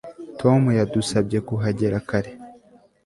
[0.39, 2.31] Tom yadusabye kuhagera kare